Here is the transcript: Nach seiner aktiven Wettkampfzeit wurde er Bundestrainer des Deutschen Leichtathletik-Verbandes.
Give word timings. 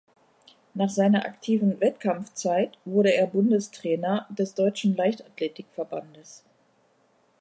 Nach 0.73 0.89
seiner 0.89 1.25
aktiven 1.25 1.79
Wettkampfzeit 1.79 2.75
wurde 2.85 3.13
er 3.13 3.27
Bundestrainer 3.27 4.25
des 4.31 4.55
Deutschen 4.55 4.95
Leichtathletik-Verbandes. 4.95 6.43